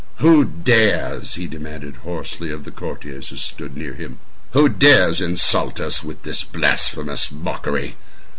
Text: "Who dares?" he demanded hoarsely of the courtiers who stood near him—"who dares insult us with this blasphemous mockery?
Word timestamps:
"Who 0.15 0.45
dares?" 0.45 1.35
he 1.35 1.45
demanded 1.45 1.97
hoarsely 1.97 2.49
of 2.49 2.63
the 2.63 2.71
courtiers 2.71 3.29
who 3.29 3.35
stood 3.37 3.77
near 3.77 3.93
him—"who 3.93 4.67
dares 4.69 5.21
insult 5.21 5.79
us 5.79 6.03
with 6.03 6.23
this 6.23 6.43
blasphemous 6.43 7.31
mockery? 7.31 7.95